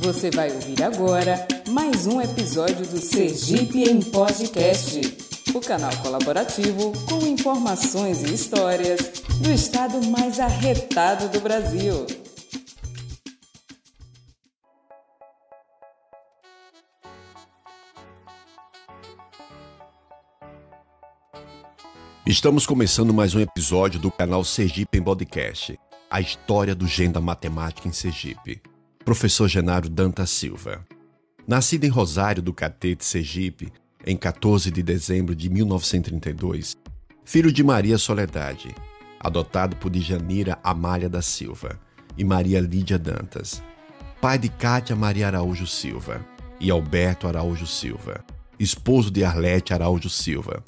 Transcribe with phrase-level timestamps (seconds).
[0.00, 5.00] Você vai ouvir agora mais um episódio do Sergipe em Podcast,
[5.52, 12.06] o canal colaborativo com informações e histórias do estado mais arretado do Brasil.
[22.24, 25.78] Estamos começando mais um episódio do canal Sergipe em Podcast,
[26.08, 28.62] a história do gênio da matemática em Sergipe.
[29.08, 30.84] Professor Genaro Danta Silva.
[31.46, 33.72] Nascido em Rosário do Catete, Sergipe,
[34.06, 36.76] em 14 de dezembro de 1932,
[37.24, 38.68] filho de Maria Soledade,
[39.18, 41.80] adotado por Djanira Amália da Silva
[42.18, 43.62] e Maria Lídia Dantas,
[44.20, 46.22] pai de Cátia Maria Araújo Silva
[46.60, 48.22] e Alberto Araújo Silva,
[48.60, 50.62] esposo de Arlete Araújo Silva,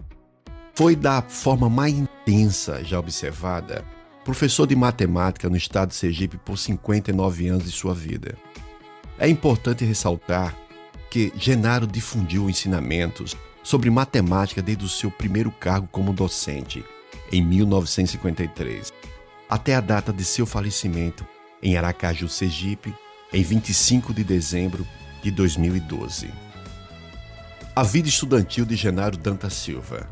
[0.74, 3.84] foi da forma mais intensa já observada
[4.24, 8.36] professor de matemática no estado de Sergipe por 59 anos de sua vida.
[9.18, 10.56] É importante ressaltar
[11.10, 16.84] que Genaro difundiu ensinamentos sobre matemática desde o seu primeiro cargo como docente,
[17.32, 18.92] em 1953,
[19.48, 21.26] até a data de seu falecimento
[21.62, 22.94] em Aracaju, Sergipe,
[23.32, 24.86] em 25 de dezembro
[25.22, 26.30] de 2012.
[27.76, 30.08] A vida estudantil de Genaro Danta Silva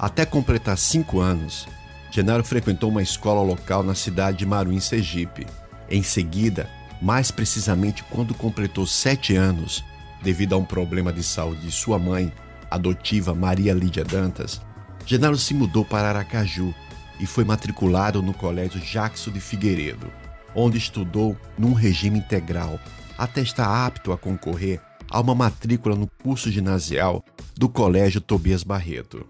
[0.00, 1.68] até completar cinco anos,
[2.10, 5.46] Genaro frequentou uma escola local na cidade de Maruim, Sergipe.
[5.88, 6.68] Em seguida,
[7.00, 9.84] mais precisamente quando completou sete anos,
[10.20, 12.32] devido a um problema de saúde de sua mãe,
[12.68, 14.60] adotiva Maria Lídia Dantas,
[15.06, 16.74] Genaro se mudou para Aracaju
[17.20, 20.10] e foi matriculado no Colégio Jackson de Figueiredo,
[20.54, 22.78] onde estudou num regime integral
[23.16, 27.24] até estar apto a concorrer a uma matrícula no curso ginasial
[27.56, 29.26] do Colégio Tobias Barreto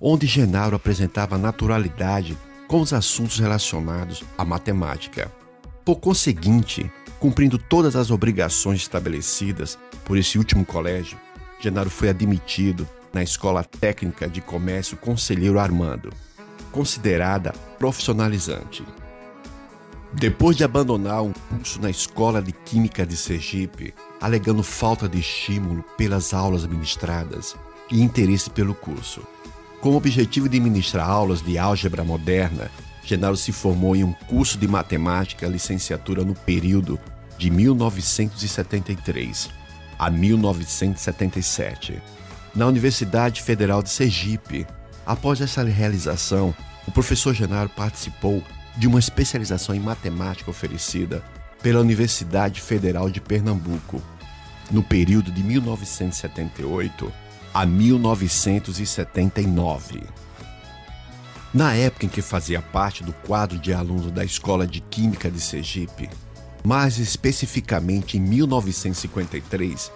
[0.00, 2.36] onde Genaro apresentava naturalidade
[2.68, 5.30] com os assuntos relacionados à matemática.
[5.84, 11.18] Por conseguinte, cumprindo todas as obrigações estabelecidas por esse último colégio,
[11.60, 16.12] Genaro foi admitido na Escola Técnica de Comércio Conselheiro Armando,
[16.70, 18.84] considerada profissionalizante.
[20.12, 25.84] Depois de abandonar um curso na Escola de Química de Sergipe, alegando falta de estímulo
[25.96, 27.56] pelas aulas ministradas
[27.90, 29.22] e interesse pelo curso,
[29.86, 32.68] com o objetivo de ministrar aulas de álgebra moderna,
[33.04, 36.98] Genaro se formou em um curso de matemática licenciatura no período
[37.38, 39.48] de 1973
[39.96, 42.02] a 1977,
[42.52, 44.66] na Universidade Federal de Sergipe.
[45.06, 46.52] Após essa realização,
[46.84, 48.42] o professor Genaro participou
[48.76, 51.22] de uma especialização em matemática oferecida
[51.62, 54.02] pela Universidade Federal de Pernambuco,
[54.68, 57.25] no período de 1978
[57.56, 60.02] a 1979.
[61.54, 65.40] Na época em que fazia parte do quadro de alunos da Escola de Química de
[65.40, 66.10] Sergipe,
[66.62, 69.90] mais especificamente em 1953,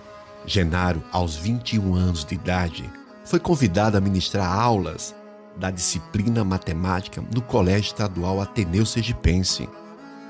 [0.47, 2.91] Genaro, aos 21 anos de idade,
[3.26, 5.15] foi convidado a ministrar aulas
[5.54, 9.69] da disciplina matemática no Colégio Estadual Ateneu Sergipense.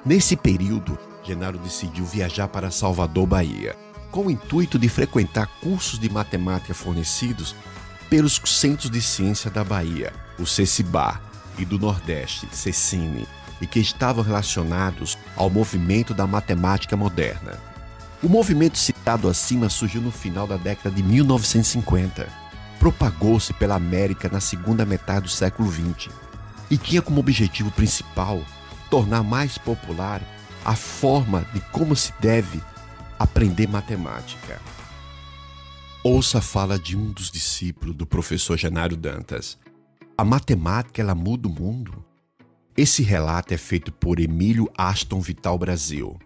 [0.04, 3.76] Nesse período, Genaro decidiu viajar para Salvador, Bahia,
[4.10, 7.54] com o intuito de frequentar cursos de matemática fornecidos
[8.08, 11.20] pelos Centros de Ciência da Bahia, o CECIBA,
[11.58, 13.26] e do Nordeste, CECINE,
[13.60, 17.58] e que estavam relacionados ao movimento da matemática moderna.
[18.22, 22.28] O movimento citado acima surgiu no final da década de 1950.
[22.78, 26.08] Propagou-se pela América na segunda metade do século XX
[26.70, 28.42] e tinha como objetivo principal
[28.88, 30.22] tornar mais popular
[30.64, 32.60] a forma de como se deve
[33.20, 34.58] aprender matemática.
[36.02, 39.58] Ouça a fala de um dos discípulos do professor Genário Dantas.
[40.16, 42.02] A matemática ela muda o mundo.
[42.74, 46.18] Esse relato é feito por Emílio Aston Vital Brasil,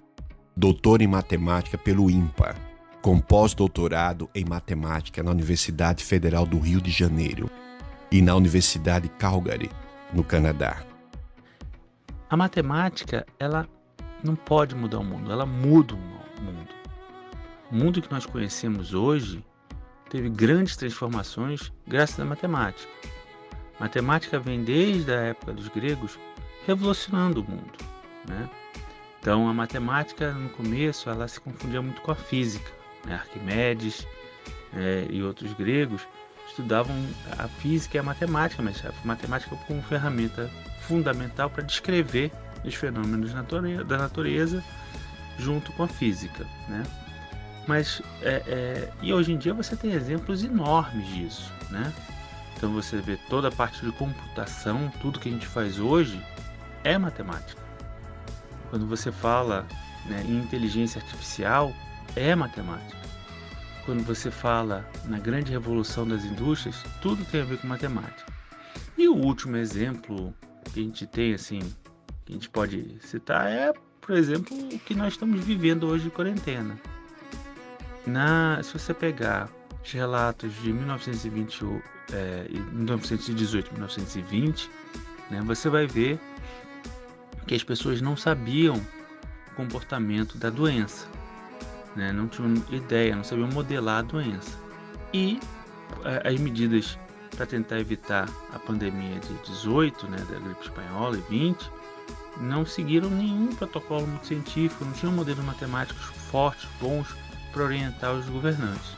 [0.56, 2.54] doutor em matemática pelo IMPA,
[3.02, 7.50] com pós-doutorado em matemática na Universidade Federal do Rio de Janeiro
[8.08, 9.68] e na Universidade Calgary,
[10.12, 10.84] no Canadá.
[12.30, 13.66] A matemática, ela
[14.22, 16.83] não pode mudar o mundo, ela muda o mundo.
[17.74, 19.44] O mundo que nós conhecemos hoje
[20.08, 22.88] teve grandes transformações graças à matemática.
[23.80, 26.16] Matemática vem desde a época dos gregos
[26.68, 27.72] revolucionando o mundo.
[28.28, 28.48] Né?
[29.18, 32.70] Então a matemática no começo ela se confundia muito com a física.
[33.04, 33.14] Né?
[33.16, 34.06] Arquimedes
[34.72, 36.06] é, e outros gregos
[36.46, 36.94] estudavam
[37.36, 40.48] a física e a matemática, mas a matemática como ferramenta
[40.82, 42.30] fundamental para descrever
[42.64, 44.62] os fenômenos da natureza
[45.40, 46.46] junto com a física.
[46.68, 46.84] Né?
[47.66, 51.92] Mas é, é, e hoje em dia você tem exemplos enormes disso, né?
[52.56, 56.20] Então você vê toda a parte de computação, tudo que a gente faz hoje
[56.82, 57.62] é matemática.
[58.70, 59.66] Quando você fala
[60.06, 61.72] né, em inteligência artificial,
[62.16, 63.04] é matemática.
[63.84, 68.32] Quando você fala na grande revolução das indústrias, tudo tem a ver com matemática.
[68.96, 70.34] E o último exemplo
[70.72, 71.60] que a gente tem, assim,
[72.24, 76.10] que a gente pode citar é, por exemplo, o que nós estamos vivendo hoje de
[76.10, 76.78] quarentena.
[78.06, 79.48] Na, se você pegar
[79.82, 81.64] os relatos de 1920,
[82.12, 84.70] é, 1918 1920,
[85.30, 86.18] né, você vai ver
[87.46, 91.06] que as pessoas não sabiam o comportamento da doença,
[91.96, 94.58] né, não tinham ideia, não sabiam modelar a doença.
[95.12, 95.40] E
[96.04, 96.98] é, as medidas
[97.34, 101.70] para tentar evitar a pandemia de 18, né, da gripe espanhola e 20,
[102.40, 107.08] não seguiram nenhum protocolo muito científico, não tinham modelos matemáticos fortes, bons
[107.54, 108.96] para orientar os governantes.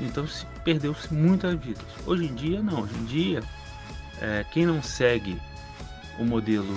[0.00, 1.84] Então se perdeu-se muitas vidas.
[2.06, 3.42] Hoje em dia não, hoje em dia
[4.20, 5.40] é, quem não segue
[6.18, 6.74] o modelo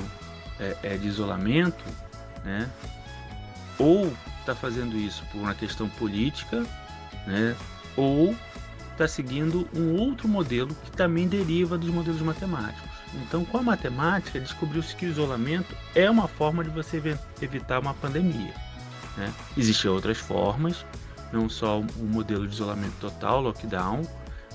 [0.59, 1.83] é, é de isolamento,
[2.43, 2.69] né,
[3.79, 6.63] ou está fazendo isso por uma questão política,
[7.25, 7.55] né,
[7.95, 8.35] ou
[8.91, 12.95] está seguindo um outro modelo que também deriva dos modelos matemáticos.
[13.13, 17.01] Então, com a matemática, descobriu-se que o isolamento é uma forma de você
[17.41, 18.53] evitar uma pandemia.
[19.17, 19.33] Né?
[19.57, 20.85] Existem outras formas,
[21.35, 24.01] não só o modelo de isolamento total, lockdown,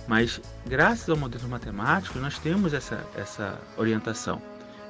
[0.09, 4.41] mas graças ao modelo matemático nós temos essa, essa orientação.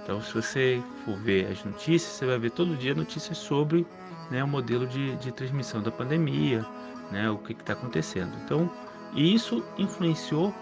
[0.02, 3.86] Então, se você for ver as notícias, você vai ver todo dia notícias sobre
[4.30, 6.64] né, o modelo de, de transmissão da pandemia,
[7.10, 8.32] né, o que está acontecendo.
[8.44, 8.70] Então,
[9.14, 10.54] isso influenciou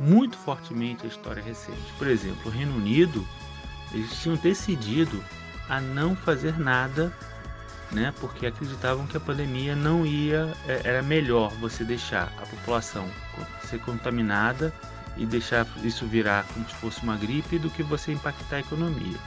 [0.00, 1.92] muito fortemente a história recente.
[1.98, 3.26] Por exemplo, o Reino Unido,
[3.92, 5.22] eles tinham decidido
[5.68, 7.12] a não fazer nada,
[7.92, 13.08] né, porque acreditavam que a pandemia não ia, é, era melhor você deixar a população
[13.68, 14.72] ser contaminada
[15.16, 19.18] e deixar isso virar como se fosse uma gripe do que você impactar a economia.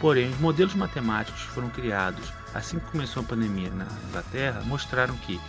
[0.00, 5.40] Porém, os modelos matemáticos foram criados assim que começou a pandemia na Inglaterra mostraram que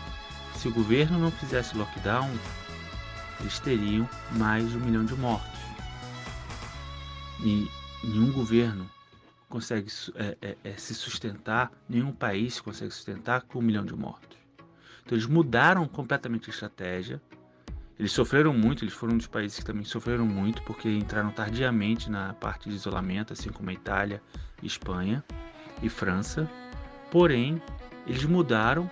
[0.56, 2.32] se o governo não fizesse lockdown,
[3.40, 5.60] eles teriam mais de um milhão de mortos.
[7.42, 7.70] E
[8.04, 8.90] nenhum governo
[9.56, 14.38] consegue é, é, é, se sustentar, nenhum país consegue sustentar com um milhão de mortos.
[15.06, 17.22] Então eles mudaram completamente a estratégia.
[17.98, 22.12] Eles sofreram muito, eles foram um dos países que também sofreram muito, porque entraram tardiamente
[22.12, 24.22] na parte de isolamento, assim como a Itália,
[24.62, 25.24] Espanha
[25.82, 26.52] e França.
[27.10, 27.62] Porém,
[28.06, 28.92] eles mudaram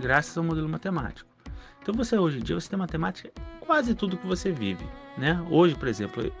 [0.00, 1.28] graças ao modelo matemático.
[1.82, 4.86] Então você hoje em dia você tem matemática em quase tudo que você vive,
[5.18, 5.46] né?
[5.50, 6.32] Hoje, por exemplo,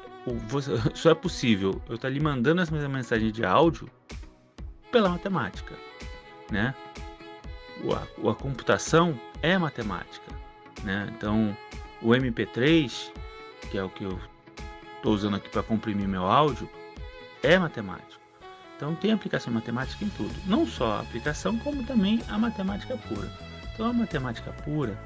[0.46, 3.88] você, só é possível eu estar lhe mandando essa mensagem de áudio
[4.90, 5.74] pela matemática,
[6.50, 6.74] né?
[7.92, 10.26] A, a computação é matemática,
[10.82, 11.10] né?
[11.16, 11.56] Então
[12.02, 13.12] o MP3,
[13.70, 14.18] que é o que eu
[14.96, 16.68] estou usando aqui para comprimir meu áudio,
[17.42, 18.20] é matemático.
[18.76, 23.30] Então tem aplicação matemática em tudo, não só a aplicação, como também a matemática pura.
[23.74, 24.98] Então a matemática pura,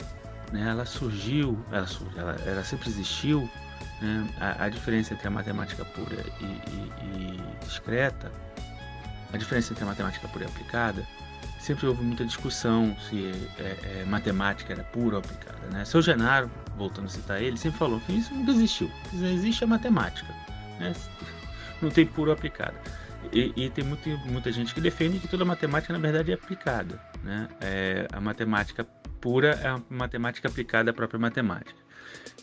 [0.53, 1.87] né, ela surgiu, ela,
[2.17, 3.49] ela, ela sempre existiu.
[4.01, 8.31] Né, a, a, diferença entre a matemática pura e, e, e discreta,
[9.33, 11.07] a diferença entre a matemática pura e aplicada,
[11.59, 15.67] sempre houve muita discussão se é, é, matemática era pura ou aplicada.
[15.73, 15.85] Né?
[15.85, 18.91] Seu Genaro, voltando a citar ele, sempre falou que isso nunca existiu.
[19.13, 20.33] Existe a matemática.
[20.79, 20.93] Né?
[21.81, 22.75] Não tem pura ou aplicada.
[23.33, 27.01] E, e, tem muito, muita gente que defende que toda matemática na verdade é aplicada.
[27.23, 27.49] Né?
[27.61, 28.85] É, a matemática
[29.21, 31.84] pura é a matemática aplicada à própria matemática.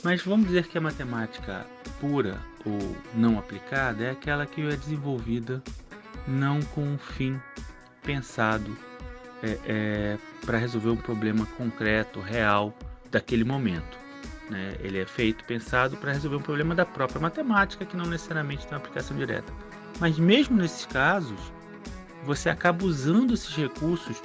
[0.03, 1.65] Mas vamos dizer que a matemática
[1.99, 5.61] pura ou não aplicada é aquela que é desenvolvida
[6.27, 7.39] não com um fim
[8.03, 8.75] pensado
[9.43, 12.75] é, é, para resolver um problema concreto, real
[13.09, 13.99] daquele momento.
[14.49, 14.75] Né?
[14.79, 18.73] Ele é feito, pensado para resolver um problema da própria matemática, que não necessariamente tem
[18.73, 19.51] uma aplicação direta.
[19.99, 21.39] Mas mesmo nesses casos,
[22.25, 24.21] você acaba usando esses recursos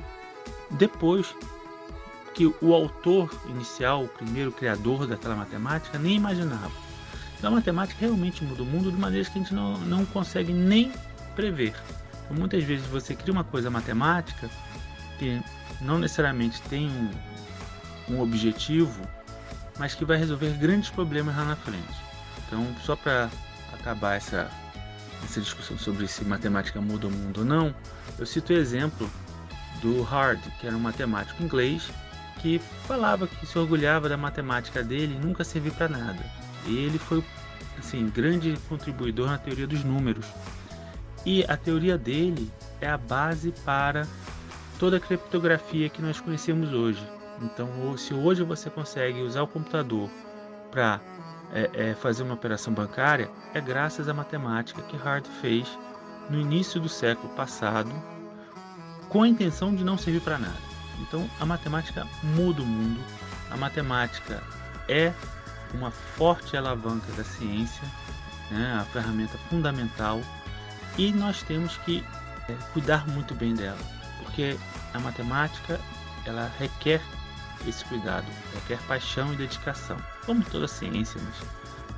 [0.73, 1.35] depois
[2.37, 6.71] que o autor inicial, o primeiro criador daquela matemática, nem imaginava.
[7.39, 10.53] Então a matemática realmente muda o mundo de maneiras que a gente não, não consegue
[10.53, 10.93] nem
[11.35, 11.75] prever.
[12.25, 14.51] Então, muitas vezes você cria uma coisa matemática
[15.19, 15.41] que
[15.81, 17.11] não necessariamente tem um,
[18.15, 19.01] um objetivo,
[19.79, 21.97] mas que vai resolver grandes problemas lá na frente.
[22.47, 23.31] Então, só para
[23.73, 24.51] acabar essa
[25.25, 27.75] essa discussão sobre se matemática muda o mundo ou não,
[28.19, 29.11] eu cito o exemplo
[29.81, 31.91] do Hard, que era um matemático inglês
[32.41, 36.25] que falava que se orgulhava da matemática dele e nunca serviu para nada.
[36.67, 37.23] Ele foi
[37.79, 40.27] assim grande contribuidor na teoria dos números.
[41.25, 42.51] E a teoria dele
[42.81, 44.07] é a base para
[44.79, 47.05] toda a criptografia que nós conhecemos hoje.
[47.43, 50.09] Então, se hoje você consegue usar o computador
[50.71, 51.01] para
[51.53, 55.67] é, é, fazer uma operação bancária é graças à matemática que Hart fez
[56.31, 57.91] no início do século passado,
[59.09, 60.66] com a intenção de não servir para nada.
[61.01, 63.01] Então a matemática muda o mundo,
[63.51, 64.43] a matemática
[64.89, 65.13] é
[65.75, 67.83] uma forte alavanca da ciência,
[68.51, 70.21] né, a ferramenta fundamental,
[70.97, 72.05] e nós temos que
[72.49, 73.79] é, cuidar muito bem dela,
[74.23, 74.57] porque
[74.95, 75.81] a matemática
[76.25, 77.01] ela requer
[77.67, 81.35] esse cuidado, requer paixão e dedicação, como toda ciência, mas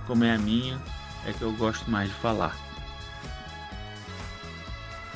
[0.06, 0.80] como é a minha,
[1.26, 2.56] é que eu gosto mais de falar.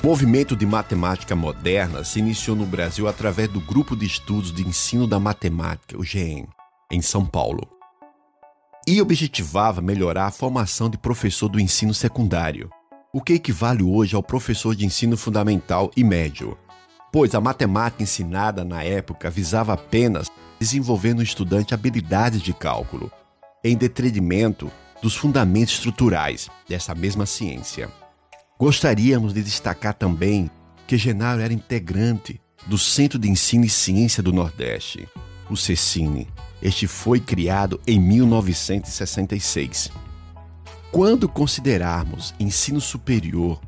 [0.03, 4.61] O movimento de matemática moderna se iniciou no Brasil através do Grupo de Estudos de
[4.61, 6.45] Ensino da Matemática, o GEM,
[6.91, 7.65] em São Paulo.
[8.85, 12.69] E objetivava melhorar a formação de professor do ensino secundário,
[13.13, 16.57] o que equivale hoje ao professor de ensino fundamental e médio,
[17.09, 20.27] pois a matemática ensinada na época visava apenas
[20.59, 23.09] desenvolver no estudante habilidades de cálculo,
[23.63, 24.69] em detrimento
[25.01, 27.89] dos fundamentos estruturais dessa mesma ciência.
[28.63, 30.49] Gostaríamos de destacar também
[30.87, 35.05] que Genaro era integrante do Centro de Ensino e Ciência do Nordeste,
[35.49, 36.29] o CECINE.
[36.61, 39.91] Este foi criado em 1966.
[40.93, 43.59] Quando considerarmos ensino superior,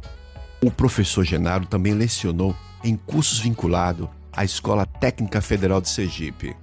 [0.64, 6.56] o professor Genaro também lecionou em cursos vinculados à Escola Técnica Federal de Sergipe,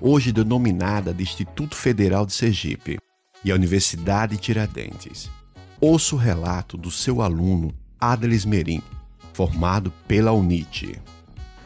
[0.00, 3.00] hoje denominada de Instituto Federal de Sergipe,
[3.44, 5.28] e à Universidade Tiradentes.
[5.80, 8.82] Ouça o relato do seu aluno Adles Merim,
[9.34, 10.98] formado pela UNIT.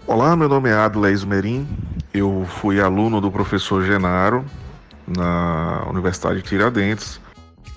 [0.05, 1.65] Olá, meu nome é Adles Merim,
[2.13, 4.45] eu fui aluno do professor Genaro
[5.07, 7.21] na Universidade Tiradentes,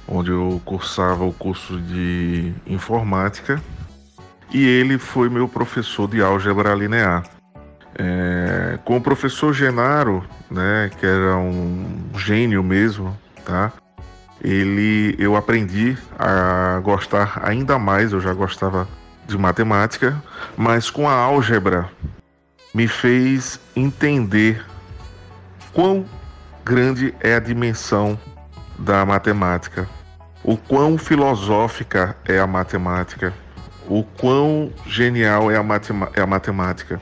[0.07, 3.61] onde eu cursava o curso de informática
[4.51, 7.25] e ele foi meu professor de álgebra linear.
[7.93, 13.71] É, com o professor Genaro, né, que era um gênio mesmo, tá?
[14.43, 18.87] Ele eu aprendi a gostar ainda mais, eu já gostava
[19.27, 20.21] de matemática,
[20.55, 21.89] mas com a álgebra
[22.73, 24.63] me fez entender
[25.73, 26.05] quão
[26.63, 28.19] grande é a dimensão
[28.77, 29.87] da matemática,
[30.43, 33.33] o quão filosófica é a matemática,
[33.87, 37.01] o quão genial é a, matema é a matemática.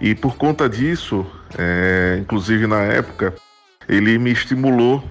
[0.00, 1.26] E por conta disso,
[1.58, 3.34] é, inclusive na época,
[3.88, 5.04] ele me estimulou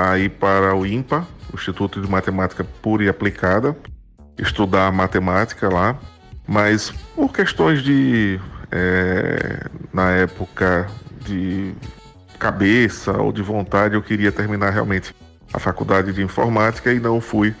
[0.00, 3.76] a ir para o IMPA, Instituto de Matemática Pura e Aplicada,
[4.38, 5.98] estudar matemática lá,
[6.46, 8.40] mas por questões de,
[8.70, 10.86] é, na época,
[11.24, 11.74] de
[12.38, 15.14] cabeça ou de vontade, eu queria terminar realmente
[15.52, 17.54] a faculdade de informática e não fui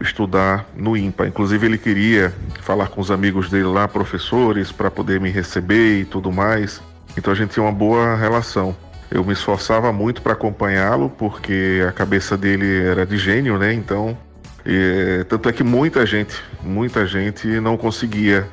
[0.00, 1.26] estudar no IMPA.
[1.26, 6.04] Inclusive, ele queria falar com os amigos dele lá, professores, para poder me receber e
[6.04, 6.82] tudo mais.
[7.16, 8.76] Então a gente tinha uma boa relação.
[9.10, 13.72] Eu me esforçava muito para acompanhá-lo, porque a cabeça dele era de gênio, né?
[13.72, 14.16] Então,
[14.64, 18.46] e, tanto é que muita gente, muita gente não conseguia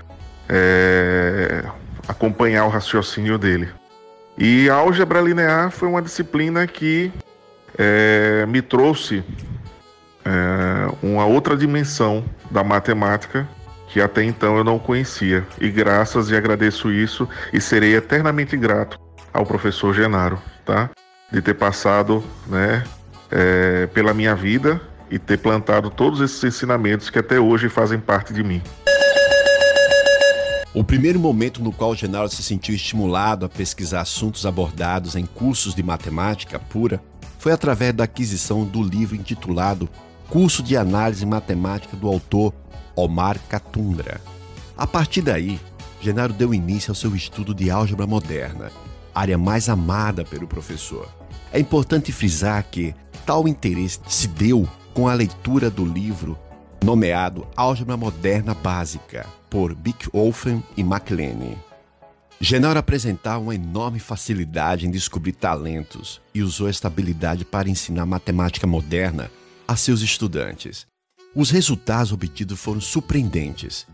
[0.50, 1.64] é,
[2.08, 3.70] acompanhar o raciocínio dele.
[4.36, 7.12] E a álgebra linear foi uma disciplina que
[7.78, 9.24] é, me trouxe
[10.26, 13.48] é, uma outra dimensão da matemática
[13.90, 15.46] que até então eu não conhecia.
[15.62, 19.07] E graças e agradeço isso e serei eternamente grato
[19.38, 20.90] ao professor Genaro, tá?
[21.32, 22.84] De ter passado, né,
[23.30, 28.34] é, pela minha vida e ter plantado todos esses ensinamentos que até hoje fazem parte
[28.34, 28.62] de mim.
[30.74, 35.76] O primeiro momento no qual Genaro se sentiu estimulado a pesquisar assuntos abordados em cursos
[35.76, 37.00] de matemática pura
[37.38, 39.88] foi através da aquisição do livro intitulado
[40.30, 42.54] Curso de Análise Matemática do autor
[42.96, 44.20] Omar Catundra.
[44.76, 45.60] A partir daí,
[46.02, 48.72] Genaro deu início ao seu estudo de álgebra moderna
[49.18, 51.08] área mais amada pelo professor.
[51.52, 52.94] É importante frisar que
[53.26, 56.38] tal interesse se deu com a leitura do livro
[56.84, 61.58] nomeado Álgebra Moderna Básica, por Bickhofen e MacLane.
[62.40, 68.68] Genaro apresentava uma enorme facilidade em descobrir talentos e usou esta habilidade para ensinar matemática
[68.68, 69.32] moderna
[69.68, 70.86] a seus estudantes.
[71.34, 73.88] Os resultados obtidos foram surpreendentes,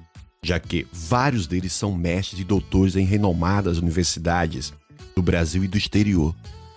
[0.44, 4.74] já que vários deles são mestres e doutores em renomadas universidades
[5.16, 6.36] do Brasil e do exterior.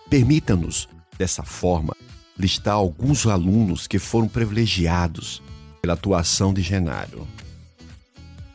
[0.09, 0.89] Permita-nos,
[1.19, 1.95] dessa forma,
[2.39, 5.43] listar alguns alunos que foram privilegiados
[5.81, 7.27] pela atuação de Genaro.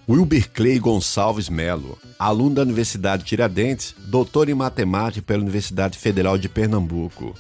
[0.08, 6.50] Wilber Clay Gonçalves Melo, aluno da Universidade Tiradentes, doutor em matemática pela Universidade Federal de
[6.50, 7.34] Pernambuco,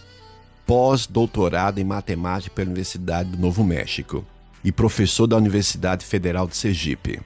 [0.65, 4.25] pós-doutorado em matemática pela Universidade do Novo México
[4.63, 7.19] e professor da Universidade Federal de Sergipe.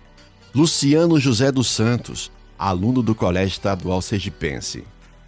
[0.53, 4.83] Luciano José dos Santos, aluno do Colégio Estadual Sergipense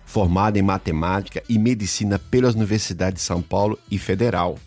[0.08, 4.58] formado em matemática e medicina pelas Universidades de São Paulo e Federal.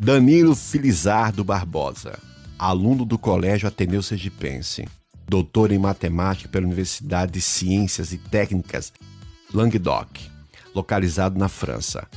[0.00, 2.18] Danilo Filizardo Barbosa,
[2.58, 4.88] aluno do Colégio Ateneu Sergipense,
[5.28, 8.94] doutor em matemática pela Universidade de Ciências e Técnicas
[9.52, 10.08] Languedoc,
[10.74, 12.08] localizado na França.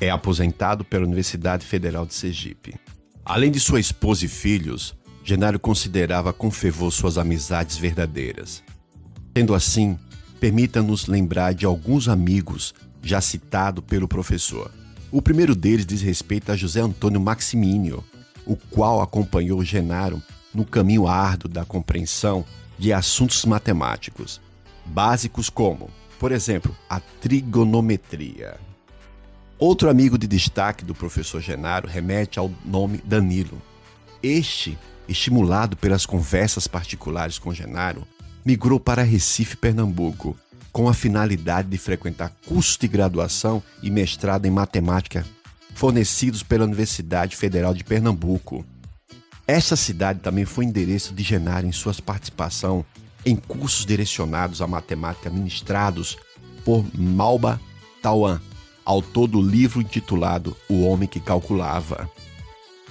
[0.00, 2.74] É aposentado pela Universidade Federal de Sergipe.
[3.22, 8.62] Além de sua esposa e filhos, Genaro considerava com fervor suas amizades verdadeiras.
[9.36, 9.96] Sendo assim,
[10.42, 14.72] permita-nos lembrar de alguns amigos já citados pelo professor.
[15.08, 18.02] O primeiro deles diz respeito a José Antônio Maximínio,
[18.44, 20.20] o qual acompanhou Genaro
[20.52, 22.44] no caminho árduo da compreensão
[22.76, 24.40] de assuntos matemáticos,
[24.84, 28.58] básicos como, por exemplo, a trigonometria.
[29.60, 33.62] Outro amigo de destaque do professor Genaro remete ao nome Danilo.
[34.20, 34.76] Este,
[35.08, 38.04] estimulado pelas conversas particulares com Genaro,
[38.44, 40.36] migrou para Recife, Pernambuco,
[40.72, 45.24] com a finalidade de frequentar cursos de graduação e mestrado em matemática
[45.74, 48.64] fornecidos pela Universidade Federal de Pernambuco.
[49.46, 52.84] Esta cidade também foi endereço de Genaro em sua participação
[53.24, 56.16] em cursos direcionados à matemática ministrados
[56.64, 57.60] por Malba
[58.00, 58.40] Tawan,
[58.84, 62.10] autor do livro intitulado O Homem que Calculava.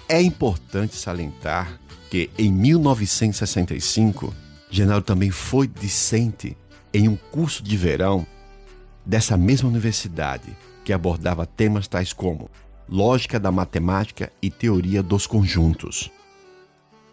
[0.07, 1.79] É importante salientar
[2.09, 4.33] que, em 1965,
[4.71, 6.55] Genaro também foi discente
[6.93, 8.25] em um curso de verão
[9.05, 12.49] dessa mesma universidade que abordava temas tais como
[12.87, 16.09] lógica da matemática e teoria dos conjuntos.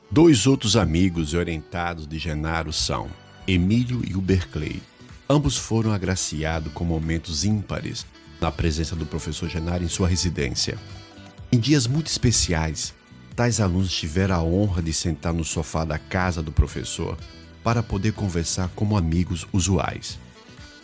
[0.08, 3.08] Dois outros amigos orientados de Genaro são
[3.46, 4.80] Emílio e o Berkeley.
[5.28, 8.06] Ambos foram agraciados com momentos ímpares
[8.40, 10.78] na presença do professor Genaro em sua residência.
[11.50, 12.94] Em dias muito especiais,
[13.34, 17.18] tais alunos tiveram a honra de sentar no sofá da casa do professor
[17.68, 20.18] para poder conversar como amigos usuais.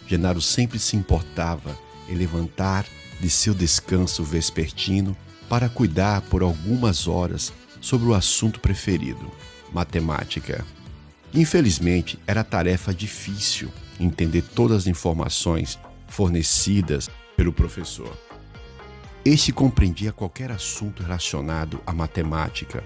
[0.06, 1.74] Genaro sempre se importava
[2.10, 2.84] em levantar
[3.18, 5.16] de seu descanso vespertino
[5.48, 9.32] para cuidar por algumas horas sobre o assunto preferido,
[9.72, 10.62] matemática.
[11.32, 18.14] Infelizmente, era tarefa difícil entender todas as informações fornecidas pelo professor.
[19.24, 22.84] Este compreendia qualquer assunto relacionado à matemática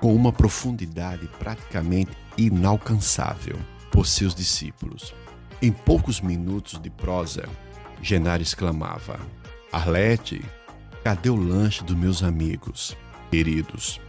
[0.00, 3.58] com uma profundidade praticamente inalcançável
[3.90, 5.14] por seus discípulos.
[5.60, 7.48] Em poucos minutos de prosa,
[8.00, 9.18] Genaro exclamava:
[9.72, 10.44] Arlete,
[11.02, 12.96] cadê o lanche dos meus amigos
[13.30, 14.00] queridos?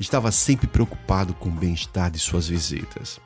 [0.00, 3.20] Estava sempre preocupado com o bem-estar de suas visitas.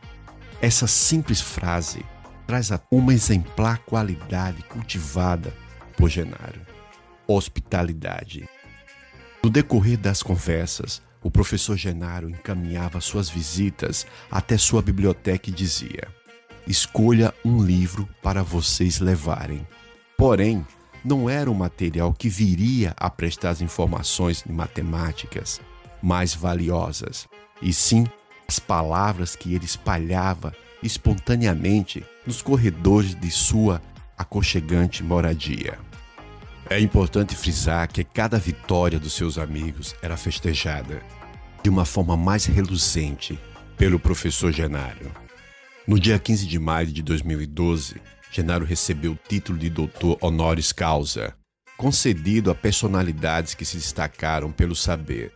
[0.61, 2.05] Essa simples frase
[2.47, 5.53] traz uma exemplar qualidade cultivada
[5.97, 6.61] por Genaro:
[7.27, 8.49] hospitalidade.
[9.43, 16.09] No decorrer das conversas, o professor Genaro encaminhava suas visitas até sua biblioteca e dizia:
[16.67, 19.67] Escolha um livro para vocês levarem.
[20.17, 20.65] Porém,
[21.05, 25.61] não era um material que viria a prestar as informações matemáticas
[26.03, 27.27] mais valiosas,
[27.61, 28.07] e sim
[28.49, 33.81] as palavras que ele espalhava espontaneamente nos corredores de sua
[34.17, 35.79] aconchegante moradia.
[36.73, 41.03] É importante frisar que cada vitória dos seus amigos era festejada
[41.65, 43.37] de uma forma mais reluzente
[43.77, 45.11] pelo professor Genaro.
[45.85, 51.35] No dia 15 de maio de 2012, Genaro recebeu o título de doutor honoris causa,
[51.77, 55.33] concedido a personalidades que se destacaram pelo saber,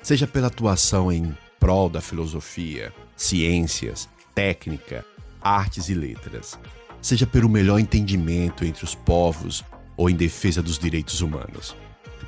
[0.00, 5.04] seja pela atuação em prol da filosofia, ciências, técnica,
[5.42, 6.56] artes e letras,
[7.02, 9.64] seja pelo melhor entendimento entre os povos
[9.96, 11.76] ou em defesa dos direitos humanos.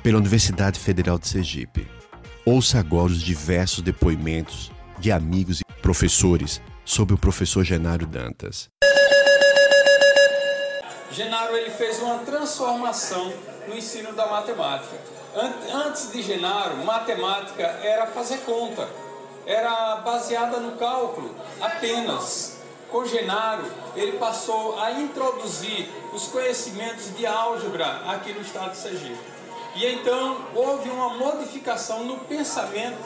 [0.01, 1.87] Pela Universidade Federal de Sergipe.
[2.45, 8.69] Ouça agora os diversos depoimentos de amigos e professores sobre o professor Genário Dantas.
[11.11, 13.33] Genaro ele fez uma transformação
[13.67, 14.95] no ensino da matemática.
[15.85, 18.87] Antes de Genaro, matemática era fazer conta,
[19.45, 22.58] era baseada no cálculo apenas.
[22.91, 23.63] Com Genaro,
[23.95, 29.19] ele passou a introduzir os conhecimentos de álgebra aqui no estado de Sergipe.
[29.75, 32.97] E então houve uma modificação no pensamento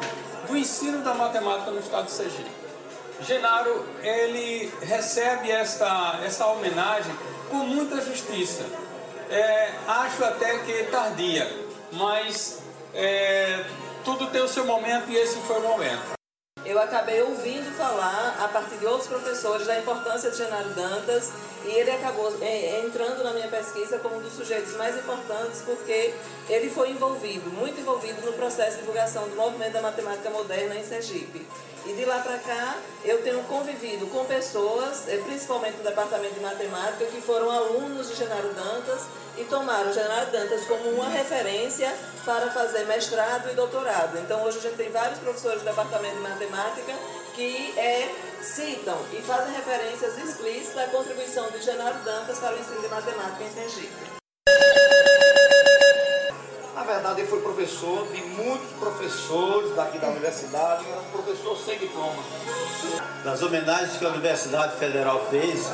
[0.48, 2.50] do ensino da matemática no estado de Sergipe.
[3.22, 7.14] Genaro, ele recebe esta, essa homenagem
[7.50, 8.64] com muita justiça.
[9.30, 11.50] É, acho até que tardia,
[11.92, 12.62] mas
[12.94, 13.66] é,
[14.06, 16.23] tudo tem o seu momento e esse foi o momento
[16.66, 21.32] eu acabei ouvindo falar, a partir de outros professores, da importância de Genaro Dantas
[21.66, 26.14] e ele acabou é, entrando na minha pesquisa como um dos sujeitos mais importantes porque
[26.50, 30.84] ele foi envolvido, muito envolvido no processo de divulgação do movimento da matemática moderna em
[30.84, 31.46] Sergipe.
[31.86, 36.40] E de lá para cá, eu tenho convivido com pessoas, é, principalmente do departamento de
[36.40, 39.02] matemática, que foram alunos de Genaro Dantas
[39.38, 41.92] e tomaram Genaro Dantas como uma referência
[42.26, 44.18] para fazer mestrado e doutorado.
[44.20, 46.94] Então, hoje a gente tem vários professores do departamento de matemática
[47.34, 48.10] que é
[48.42, 53.44] citam e fazem referências explícitas à contribuição de Genaro Dantas para o ensino de matemática
[53.44, 54.24] em Sergipe.
[56.76, 61.80] Na verdade, ele foi professor de muitos professores daqui da universidade, era um professor sem
[61.80, 62.22] diploma.
[63.24, 65.66] Das homenagens que a Universidade Federal fez,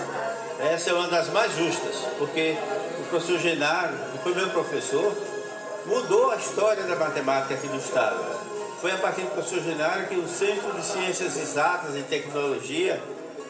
[0.59, 2.78] essa é uma das mais justas, porque o
[3.09, 5.11] professor Genaro, que foi meu professor,
[5.85, 8.23] mudou a história da matemática aqui no Estado.
[8.79, 13.01] Foi a partir do professor Genaro que o Centro de Ciências Exatas e Tecnologia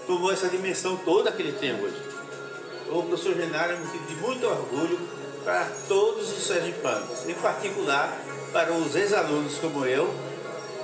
[0.08, 2.02] tomou essa dimensão toda que ele tem hoje.
[2.89, 5.00] O professor Genaro é motivo de muito orgulho
[5.43, 8.17] para todos os sergipanos, em particular
[8.54, 10.12] para os ex-alunos como eu,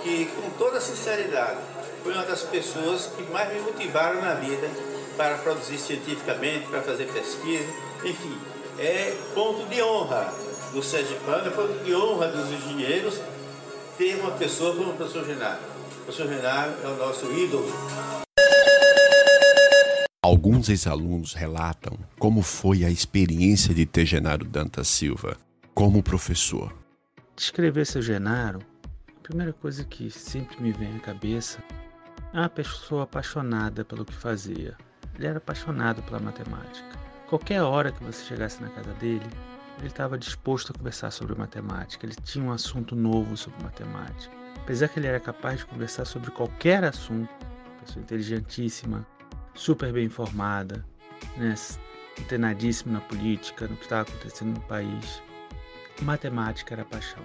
[0.03, 1.59] que com toda sinceridade
[2.03, 4.69] foi uma das pessoas que mais me motivaram na vida
[5.17, 7.65] para produzir cientificamente, para fazer pesquisa,
[8.03, 8.37] enfim,
[8.77, 10.33] é ponto de honra
[10.73, 13.21] do sergipano, é ponto de honra dos engenheiros
[13.97, 15.59] ter uma pessoa como o professor Genaro.
[16.01, 17.71] O professor Genaro é o nosso ídolo.
[20.21, 25.37] Alguns ex-alunos relatam como foi a experiência de ter Genaro Dantas Silva
[25.73, 26.73] como professor.
[27.35, 28.59] Descrever seu Genaro,
[29.17, 31.59] a primeira coisa que sempre me vem à cabeça
[32.33, 34.75] é uma pessoa apaixonada pelo que fazia.
[35.15, 37.04] Ele era apaixonado pela matemática.
[37.27, 39.25] Qualquer hora que você chegasse na casa dele,
[39.79, 42.05] ele estava disposto a conversar sobre matemática.
[42.05, 44.33] Ele tinha um assunto novo sobre matemática.
[44.57, 47.29] Apesar que ele era capaz de conversar sobre qualquer assunto,
[47.79, 49.05] pessoa inteligentíssima,
[49.55, 50.85] super bem informada,
[51.37, 51.55] né,
[52.19, 55.21] antenadíssima na política, no que estava acontecendo no país.
[56.01, 57.23] Matemática era paixão.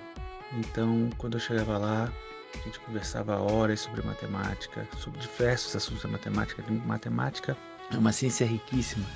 [0.53, 2.13] Então, quando eu chegava lá,
[2.55, 6.65] a gente conversava horas sobre matemática, sobre diversos assuntos da matemática.
[6.87, 7.57] Matemática
[7.93, 9.07] é uma ciência riquíssima,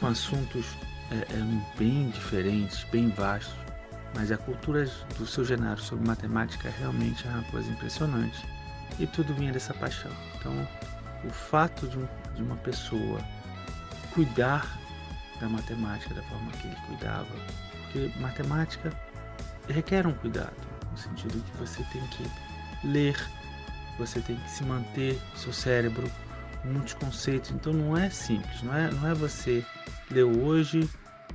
[0.00, 0.76] com assuntos
[1.10, 3.54] é, é, bem diferentes, bem vastos,
[4.14, 4.84] mas a cultura
[5.18, 8.44] do seu Genaro sobre matemática realmente é uma coisa impressionante.
[8.98, 10.10] E tudo vinha dessa paixão.
[10.36, 10.52] Então,
[11.24, 13.20] o fato de, um, de uma pessoa
[14.12, 14.78] cuidar
[15.40, 17.26] da matemática da forma que ele cuidava,
[17.82, 18.92] porque matemática
[19.68, 20.56] requer um cuidado,
[20.90, 22.28] no sentido que você tem que
[22.86, 23.16] ler,
[23.98, 26.10] você tem que se manter seu cérebro
[26.64, 29.64] muitos conceitos, então não é simples, não é, não é você
[30.14, 30.88] ler hoje,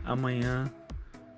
[0.04, 0.72] amanhã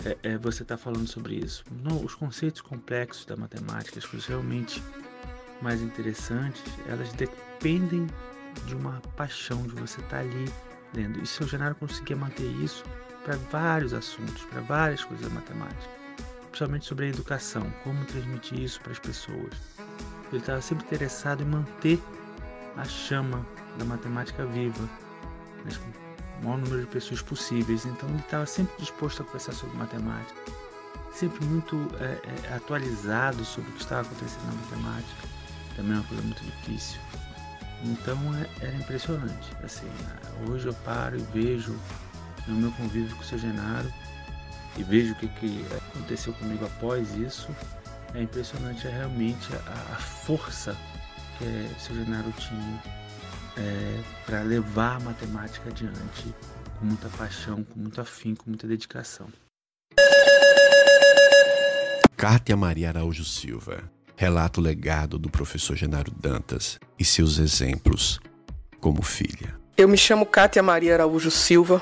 [0.03, 1.63] é, é você está falando sobre isso.
[1.83, 4.81] Não, os conceitos complexos da matemática, as coisas realmente
[5.61, 8.07] mais interessantes, elas dependem
[8.67, 10.45] de uma paixão de você estar tá ali
[10.93, 11.21] lendo.
[11.21, 12.83] E seu Genaro conseguia manter isso
[13.23, 15.91] para vários assuntos, para várias coisas da matemática,
[16.49, 19.53] principalmente sobre a educação, como transmitir isso para as pessoas.
[20.29, 21.99] Ele estava sempre interessado em manter
[22.77, 23.45] a chama
[23.77, 24.89] da matemática viva,
[25.63, 25.69] com
[26.39, 27.85] o maior número de pessoas possíveis.
[27.85, 30.39] Então ele estava sempre disposto a conversar sobre matemática,
[31.13, 32.19] sempre muito é,
[32.49, 35.27] é, atualizado sobre o que estava acontecendo na matemática.
[35.75, 36.99] Também é uma coisa muito difícil.
[37.83, 39.51] Então é, era impressionante.
[39.63, 39.89] Assim,
[40.49, 41.75] hoje eu paro e vejo
[42.47, 43.91] no meu convívio com o seu Genaro
[44.77, 47.49] e vejo o que, que aconteceu comigo após isso.
[48.13, 50.75] É impressionante é realmente a, a força
[51.37, 52.81] que o seu Genaro tinha
[53.57, 56.33] é, para levar a matemática adiante
[56.79, 59.27] com muita paixão, com muito afinco, com muita dedicação.
[62.17, 63.83] Kátia Maria Araújo Silva
[64.15, 68.19] relata o legado do professor Genaro Dantas e seus exemplos
[68.79, 69.55] como filha.
[69.77, 71.81] Eu me chamo Kátia Maria Araújo Silva.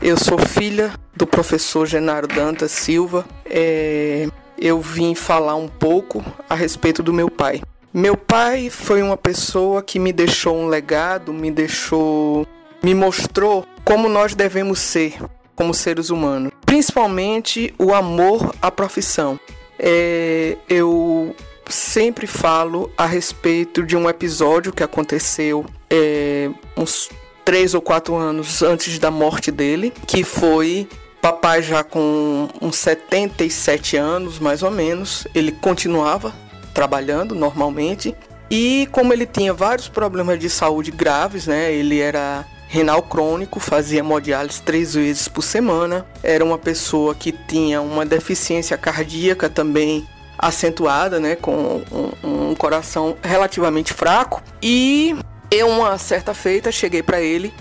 [0.00, 3.24] Eu sou filha do professor Genaro Dantas Silva.
[3.44, 7.60] É, eu vim falar um pouco a respeito do meu pai.
[7.94, 12.46] Meu pai foi uma pessoa que me deixou um legado, me deixou,
[12.82, 15.18] me mostrou como nós devemos ser
[15.54, 19.38] como seres humanos, principalmente o amor à profissão.
[19.78, 21.36] É, eu
[21.68, 27.10] sempre falo a respeito de um episódio que aconteceu é, uns
[27.44, 30.88] três ou quatro anos antes da morte dele, que foi
[31.20, 36.32] papai já com uns 77 anos, mais ou menos, ele continuava
[36.72, 38.14] trabalhando normalmente.
[38.50, 41.72] E como ele tinha vários problemas de saúde graves, né?
[41.72, 46.06] Ele era renal crônico, fazia hemodiálise três vezes por semana.
[46.22, 50.08] Era uma pessoa que tinha uma deficiência cardíaca também
[50.38, 54.42] acentuada, né, com um, um coração relativamente fraco.
[54.60, 55.14] E
[55.50, 57.52] eu, uma certa feita, cheguei para ele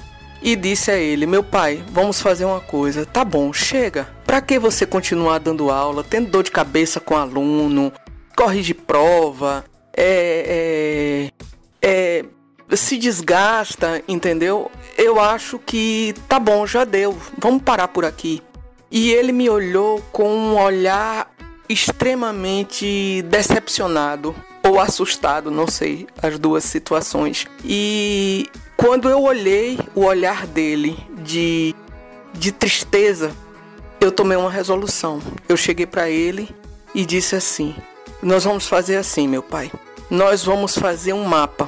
[0.42, 3.06] e disse a ele: Meu pai, vamos fazer uma coisa.
[3.06, 4.08] Tá bom, chega.
[4.26, 7.92] Para que você continuar dando aula, tendo dor de cabeça com aluno,
[8.42, 9.64] corrige prova,
[9.96, 11.30] é,
[11.84, 12.26] é,
[12.72, 14.72] é, se desgasta, entendeu?
[14.98, 17.16] Eu acho que tá bom, já deu.
[17.38, 18.42] Vamos parar por aqui.
[18.90, 21.32] E ele me olhou com um olhar
[21.70, 24.36] extremamente decepcionado.
[24.64, 27.46] ou assustado, não sei, as duas situações.
[27.64, 31.76] E quando eu olhei o olhar dele de,
[32.34, 33.32] de tristeza,
[34.00, 35.20] eu tomei uma resolução.
[35.48, 36.50] Eu cheguei para ele
[36.94, 37.76] e disse assim:
[38.22, 39.72] Nós vamos fazer assim, meu pai.
[40.10, 41.68] Nós vamos fazer um mapa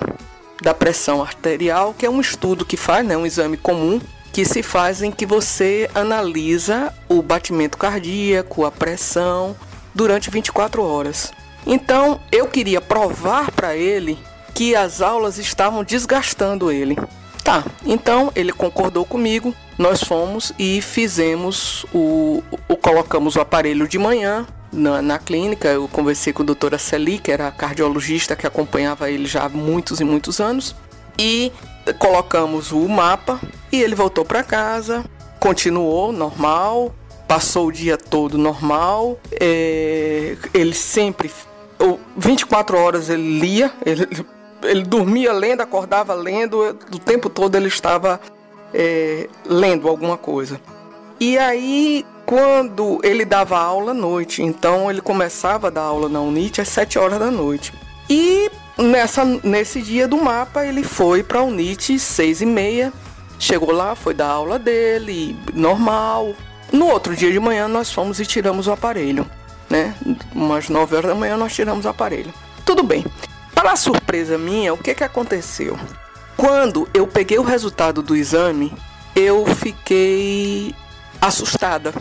[0.62, 4.00] da pressão arterial, que é um estudo que faz, né, um exame comum
[4.32, 9.56] que se faz em que você analisa o batimento cardíaco, a pressão
[9.94, 11.32] durante 24 horas.
[11.68, 14.18] Então, eu queria provar para ele
[14.54, 16.98] que as aulas estavam desgastando ele.
[17.44, 24.00] Tá, então ele concordou comigo, nós fomos e fizemos o, o colocamos o aparelho de
[24.00, 25.70] manhã na, na, clínica.
[25.70, 29.50] Eu conversei com a doutora Celi, que era a cardiologista que acompanhava ele já há
[29.50, 30.76] muitos e muitos anos,
[31.18, 31.52] e
[32.00, 33.40] colocamos o mapa
[33.72, 35.06] e ele voltou para casa,
[35.40, 36.94] continuou normal,
[37.28, 39.20] passou o dia todo normal.
[39.40, 41.32] É, ele sempre
[42.16, 44.08] 24 horas ele lia, ele,
[44.64, 48.20] ele dormia lendo, acordava lendo, o tempo todo ele estava
[48.74, 50.60] é, lendo alguma coisa.
[51.20, 56.20] E aí, quando ele dava aula à noite, então ele começava a dar aula na
[56.20, 57.72] UNIT às 7 horas da noite.
[58.10, 62.94] E nessa, nesse dia do mapa, ele foi para a UNIT às 6 e meia,
[63.38, 66.34] chegou lá, foi dar aula dele, normal.
[66.72, 69.30] No outro dia de manhã, nós fomos e tiramos o aparelho
[69.74, 69.96] né?
[70.34, 72.32] Umas 9 horas da manhã nós tiramos o aparelho.
[72.64, 73.04] Tudo bem.
[73.56, 75.78] Para surpresa minha, o que que aconteceu?
[76.38, 78.72] Quando eu peguei o resultado do exame,
[79.16, 80.76] eu fiquei
[81.20, 81.92] assustada.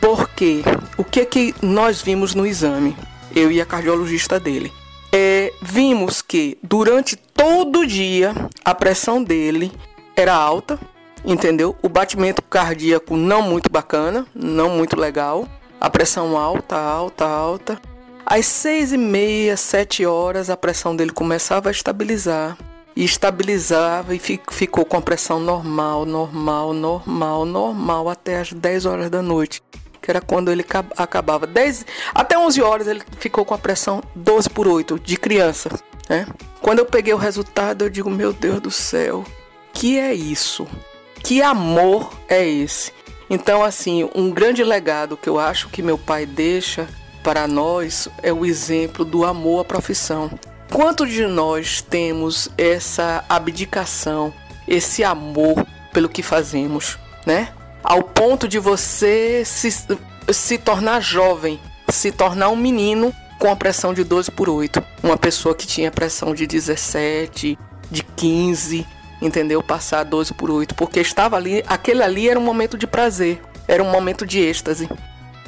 [0.00, 0.62] Porque
[0.96, 2.96] o que que nós vimos no exame?
[3.34, 4.72] Eu e a cardiologista dele.
[5.12, 8.34] É, vimos que durante todo o dia
[8.64, 9.72] a pressão dele
[10.14, 10.78] era alta,
[11.24, 11.76] entendeu?
[11.82, 15.48] O batimento cardíaco não muito bacana, não muito legal
[15.80, 17.80] a pressão alta, alta, alta.
[18.26, 22.58] Às seis e meia, sete horas, a pressão dele começava a estabilizar.
[22.96, 29.08] E estabilizava e ficou com a pressão normal, normal, normal, normal até as 10 horas
[29.08, 29.62] da noite.
[30.08, 30.64] Que era quando ele
[30.96, 31.46] acabava.
[31.46, 35.68] 10, até 11 horas ele ficou com a pressão 12 por 8 de criança.
[36.08, 36.26] Né?
[36.62, 39.22] Quando eu peguei o resultado, eu digo: Meu Deus do céu,
[39.70, 40.66] que é isso?
[41.22, 42.90] Que amor é esse?
[43.28, 46.88] Então, assim, um grande legado que eu acho que meu pai deixa
[47.22, 50.30] para nós é o exemplo do amor à profissão.
[50.72, 54.32] Quanto de nós temos essa abdicação,
[54.66, 57.52] esse amor pelo que fazemos, né?
[57.88, 59.70] Ao ponto de você se,
[60.30, 64.84] se tornar jovem, se tornar um menino com a pressão de 12 por 8.
[65.02, 67.58] Uma pessoa que tinha pressão de 17,
[67.90, 68.86] de 15,
[69.22, 69.62] entendeu?
[69.62, 73.82] Passar 12 por 8, porque estava ali, aquele ali era um momento de prazer, era
[73.82, 74.86] um momento de êxtase.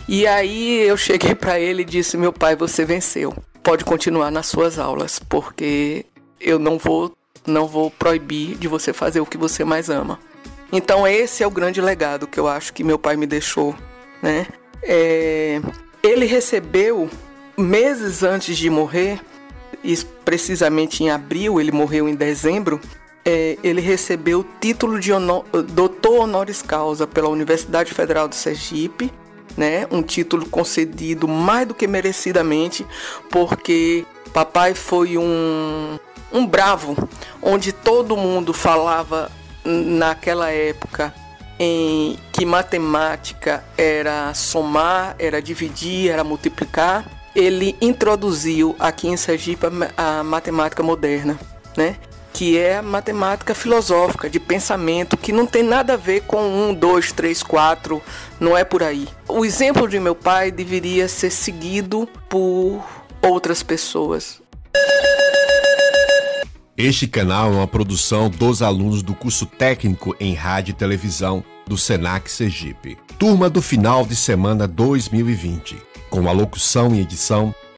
[0.09, 3.37] E aí eu cheguei para ele e disse: "Meu pai, você venceu.
[3.63, 6.07] Pode continuar nas suas aulas, porque
[6.41, 7.15] eu não vou
[7.47, 10.19] não vou proibir de você fazer o que você mais ama".
[10.73, 13.75] Então esse é o grande legado que eu acho que meu pai me deixou,
[14.23, 14.47] né?
[14.83, 15.61] É,
[16.03, 17.11] ele recebeu
[17.57, 19.21] meses antes de morrer,
[20.25, 22.81] precisamente em abril, ele morreu em dezembro,
[23.25, 29.13] é, ele recebeu o título de honor, doutor honoris causa pela Universidade Federal de Sergipe,
[29.57, 29.87] né?
[29.91, 32.87] Um título concedido mais do que merecidamente,
[33.31, 35.99] porque papai foi um
[36.33, 36.97] um bravo,
[37.43, 39.31] onde todo mundo falava
[39.65, 41.13] naquela época
[41.59, 47.05] em que matemática era somar, era dividir, era multiplicar.
[47.35, 51.39] Ele introduziu aqui em Sergipe a matemática moderna,
[51.77, 51.97] né?
[52.33, 57.13] que é matemática filosófica, de pensamento, que não tem nada a ver com um, dois,
[57.13, 58.01] três, quatro,
[58.39, 59.07] não é por aí.
[59.29, 62.83] O exemplo de meu pai deveria ser seguido por
[63.21, 64.41] outras pessoas.
[66.83, 71.77] Este canal é uma produção dos alunos do curso técnico em rádio e televisão do
[71.77, 72.97] Senac Sergipe.
[73.19, 75.77] Turma do final de semana 2020,
[76.09, 77.55] com a locução e edição